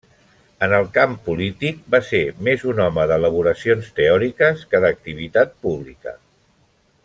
En 0.67 0.71
el 0.77 0.87
camp 0.93 1.11
polític, 1.27 1.83
va 1.95 1.99
ser 2.07 2.21
més 2.47 2.63
un 2.71 2.81
home 2.87 3.05
d'elaboracions 3.11 3.93
teòriques 4.01 4.65
que 4.73 4.83
d'activitat 4.87 5.55
pública. 5.67 6.17